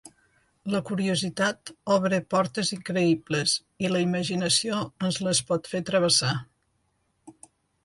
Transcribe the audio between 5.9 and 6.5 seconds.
travessar.